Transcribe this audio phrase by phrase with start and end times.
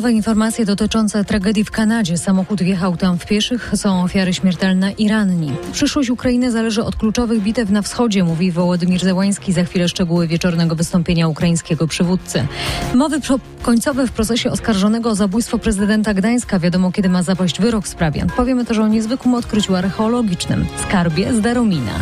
[0.00, 2.18] Nowe informacje dotyczące tragedii w Kanadzie.
[2.18, 5.52] Samochód wjechał tam w pieszych, są ofiary śmiertelne i ranni.
[5.72, 9.52] Przyszłość Ukrainy zależy od kluczowych bitew na wschodzie, mówi Wołodymir Zełański.
[9.52, 12.46] Za chwilę szczegóły wieczornego wystąpienia ukraińskiego przywódcy.
[12.94, 13.20] Mowy
[13.62, 16.58] końcowe w procesie oskarżonego o zabójstwo prezydenta Gdańska.
[16.58, 18.26] Wiadomo, kiedy ma zapaść wyrok w sprawie.
[18.36, 21.92] Powiemy też o niezwykłym odkryciu archeologicznym– skarbie z Daromina.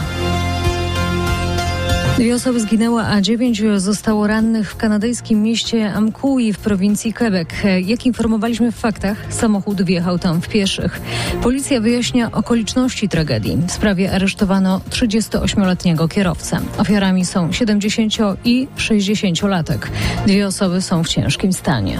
[2.18, 7.48] Dwie osoby zginęły, a dziewięć zostało rannych w kanadyjskim mieście Amqui w prowincji Quebec.
[7.84, 11.00] Jak informowaliśmy w faktach, samochód wjechał tam w pieszych.
[11.42, 13.58] Policja wyjaśnia okoliczności tragedii.
[13.66, 16.60] W sprawie aresztowano 38-letniego kierowcę.
[16.78, 19.78] Ofiarami są 70 i 60-latek.
[20.26, 21.98] Dwie osoby są w ciężkim stanie.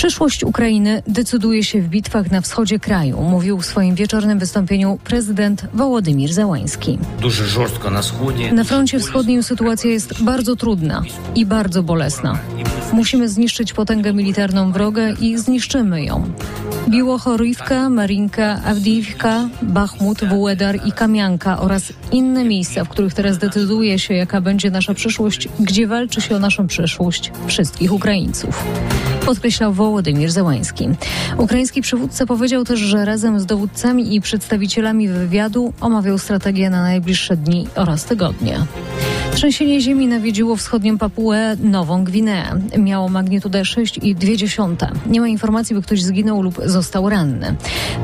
[0.00, 5.66] Przyszłość Ukrainy decyduje się w bitwach na wschodzie kraju, mówił w swoim wieczornym wystąpieniu prezydent
[5.74, 6.98] Wołodymir Załański.
[8.52, 11.02] Na froncie wschodnim sytuacja jest bardzo trudna
[11.34, 12.38] i bardzo bolesna.
[12.92, 16.32] Musimy zniszczyć potęgę militarną wroga i zniszczymy ją.
[16.88, 24.14] Biłochorywka, Marinka, Awdijiwka, Bachmut, Wułedar i Kamianka oraz inne miejsca, w których teraz decyduje się,
[24.14, 28.64] jaka będzie nasza przyszłość, gdzie walczy się o naszą przyszłość wszystkich Ukraińców.
[29.26, 30.88] Podkreślał Wołodymir Załański.
[31.36, 37.36] Ukraiński przywódca powiedział też, że razem z dowódcami i przedstawicielami wywiadu omawiał strategię na najbliższe
[37.36, 38.58] dni oraz tygodnie.
[39.34, 42.60] Trzęsienie ziemi nawiedziło wschodnią Papuę Nową Gwineę.
[42.78, 44.86] Miało magnitudę 6,2.
[45.06, 47.54] Nie ma informacji, by ktoś zginął lub został ranny.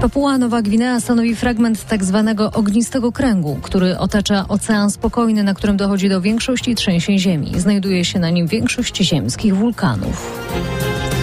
[0.01, 5.77] Papua Nowa Gwinea stanowi fragment tak zwanego ognistego kręgu, który otacza Ocean Spokojny, na którym
[5.77, 7.53] dochodzi do większości trzęsień ziemi.
[7.57, 10.41] Znajduje się na nim większość ziemskich wulkanów.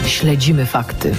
[0.08, 1.12] Śledzimy fakty.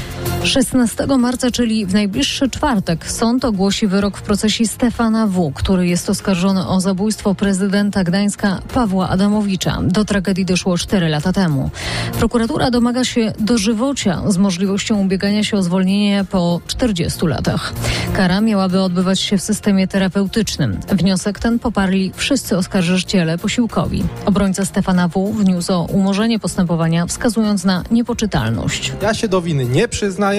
[0.45, 6.11] 16 marca, czyli w najbliższy czwartek, sąd ogłosi wyrok w procesie Stefana W., który jest
[6.11, 9.79] oskarżony o zabójstwo prezydenta Gdańska Pawła Adamowicza.
[9.83, 11.71] Do tragedii doszło 4 lata temu.
[12.19, 17.73] Prokuratura domaga się dożywocia z możliwością ubiegania się o zwolnienie po 40 latach.
[18.17, 20.81] Kara miałaby odbywać się w systemie terapeutycznym.
[20.89, 24.05] Wniosek ten poparli wszyscy oskarżyciele posiłkowi.
[24.27, 25.33] Obrońca Stefana W.
[25.33, 28.93] wniósł o umorzenie postępowania, wskazując na niepoczytalność.
[29.03, 30.34] Ja się do winy nie przyznaję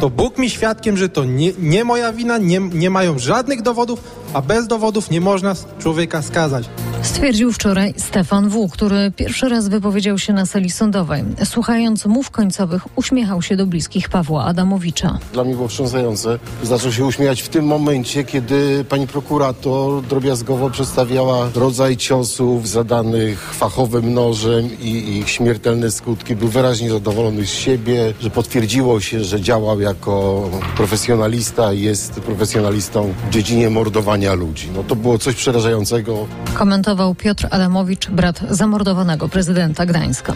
[0.00, 4.00] to Bóg mi świadkiem, że to nie, nie moja wina, nie, nie mają żadnych dowodów,
[4.32, 6.68] a bez dowodów nie można człowieka skazać.
[7.06, 11.24] Stwierdził wczoraj Stefan W., który pierwszy raz wypowiedział się na sali sądowej.
[11.44, 15.18] Słuchając mów końcowych, uśmiechał się do bliskich Pawła Adamowicza.
[15.32, 16.38] Dla mnie było wstrząsające.
[16.62, 24.14] Zaczął się uśmiechać w tym momencie, kiedy pani prokurator drobiazgowo przedstawiała rodzaj ciosów zadanych fachowym
[24.14, 26.36] nożem i ich śmiertelne skutki.
[26.36, 30.44] Był wyraźnie zadowolony z siebie, że potwierdziło się, że działał jako
[30.76, 34.68] profesjonalista i jest profesjonalistą w dziedzinie mordowania ludzi.
[34.76, 36.26] No to było coś przerażającego.
[36.54, 40.34] Komentował Piotr Adamowicz, brat zamordowanego prezydenta Gdańska.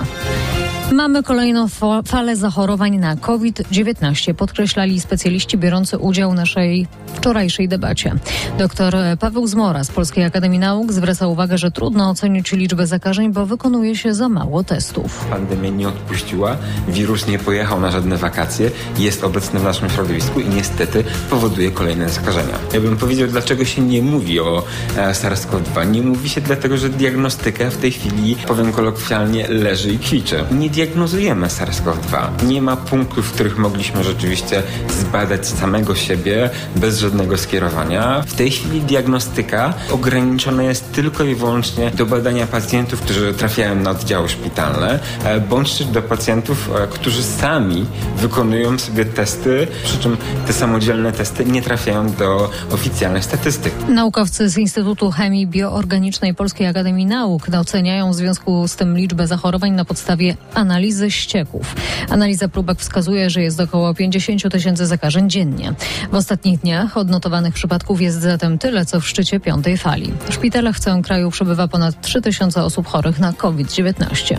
[0.92, 1.66] Mamy kolejną
[2.04, 8.14] falę zachorowań na COVID-19, podkreślali specjaliści biorący udział w naszej wczorajszej debacie.
[8.58, 13.46] Dr Paweł Zmora z Polskiej Akademii Nauk zwraca uwagę, że trudno ocenić liczbę zakażeń, bo
[13.46, 15.24] wykonuje się za mało testów.
[15.30, 16.56] Pandemia nie odpuściła,
[16.88, 22.08] wirus nie pojechał na żadne wakacje, jest obecny w naszym środowisku i niestety powoduje kolejne
[22.08, 22.54] zakażenia.
[22.72, 24.62] Ja bym powiedział, dlaczego się nie mówi o
[24.96, 25.90] e, SARS-CoV-2.
[25.90, 30.44] Nie mówi się dlatego, że diagnostyka w tej chwili, powiem kolokwialnie, leży i kwiczy.
[30.50, 32.44] Nie diagnozujemy SARS-CoV-2.
[32.46, 38.22] Nie ma punktów, w których mogliśmy rzeczywiście zbadać samego siebie bez żadnego skierowania.
[38.26, 43.90] W tej chwili diagnostyka ograniczona jest tylko i wyłącznie do badania pacjentów, którzy trafiają na
[43.90, 47.86] oddziały szpitalne, e, bądź też do pacjentów, e, którzy sami
[48.16, 50.16] wykonują sobie testy, przy czym
[50.46, 53.72] te samodzielne testy nie trafiają do oficjalnych statystyk.
[53.88, 59.72] Naukowcy z Instytutu Chemii Bioorganicznej Polskiej Akademii Nauk oceniają w związku z tym liczbę zachorowań
[59.72, 61.74] na podstawie analiz analizy ścieków.
[62.08, 65.72] Analiza próbek wskazuje, że jest około 50 tysięcy zakażeń dziennie.
[66.12, 70.12] W ostatnich dniach odnotowanych przypadków jest zatem tyle, co w szczycie piątej fali.
[70.28, 74.36] W szpitalach w całym kraju przebywa ponad 3 tysiące osób chorych na COVID-19.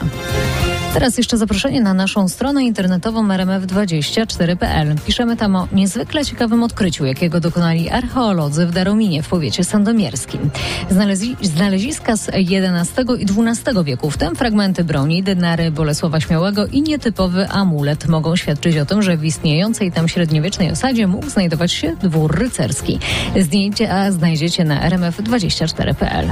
[0.93, 4.95] Teraz jeszcze zaproszenie na naszą stronę internetową rmf24.pl.
[5.05, 10.49] Piszemy tam o niezwykle ciekawym odkryciu, jakiego dokonali archeolodzy w Darominie w powiecie sandomierskim.
[10.89, 16.81] Znalezi znaleziska z XI i XII wieku, w tym fragmenty broni, denary Bolesława Śmiałego i
[16.81, 21.95] nietypowy amulet mogą świadczyć o tym, że w istniejącej tam średniowiecznej osadzie mógł znajdować się
[21.95, 22.99] dwór rycerski.
[23.39, 26.31] Zdjęcia znajdziecie na rmf24.pl.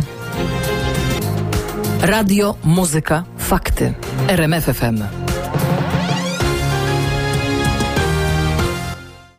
[2.01, 3.93] Radio, muzyka, fakty.
[4.29, 5.18] RMFFM.